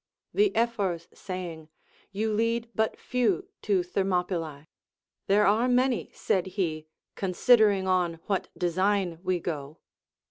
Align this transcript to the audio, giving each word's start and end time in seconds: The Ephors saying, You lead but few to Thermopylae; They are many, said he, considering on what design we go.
The 0.33 0.51
Ephors 0.55 1.07
saying, 1.13 1.69
You 2.11 2.33
lead 2.33 2.71
but 2.73 2.97
few 2.99 3.49
to 3.61 3.83
Thermopylae; 3.83 4.65
They 5.27 5.37
are 5.37 5.67
many, 5.69 6.09
said 6.11 6.47
he, 6.57 6.87
considering 7.13 7.87
on 7.87 8.15
what 8.25 8.47
design 8.57 9.19
we 9.21 9.39
go. 9.39 9.77